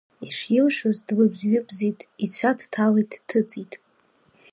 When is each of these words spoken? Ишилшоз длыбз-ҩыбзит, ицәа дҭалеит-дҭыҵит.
Ишилшоз 0.27 0.97
длыбз-ҩыбзит, 1.07 1.99
ицәа 2.23 2.51
дҭалеит-дҭыҵит. 2.57 3.73